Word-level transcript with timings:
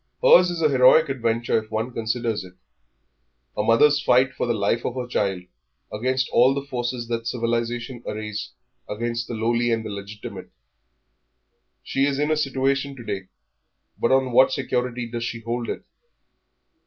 Hers 0.23 0.49
is 0.49 0.63
an 0.63 0.71
heroic 0.71 1.09
adventure 1.09 1.59
if 1.63 1.69
one 1.69 1.93
considers 1.93 2.43
it 2.43 2.55
a 3.55 3.61
mother's 3.61 4.01
fight 4.01 4.33
for 4.33 4.47
the 4.47 4.53
life 4.55 4.83
of 4.83 4.95
her 4.95 5.05
child 5.05 5.43
against 5.93 6.27
all 6.29 6.55
the 6.55 6.65
forces 6.65 7.07
that 7.09 7.27
civilisation 7.27 8.01
arrays 8.07 8.49
against 8.89 9.27
the 9.27 9.35
lowly 9.35 9.69
and 9.69 9.85
the 9.85 9.89
illegitimate. 9.91 10.49
She 11.83 12.07
is 12.07 12.17
in 12.17 12.31
a 12.31 12.35
situation 12.35 12.95
to 12.95 13.03
day, 13.03 13.27
but 13.99 14.11
on 14.11 14.31
what 14.31 14.51
security 14.51 15.07
does 15.07 15.23
she 15.23 15.41
hold 15.41 15.69
it? 15.69 15.85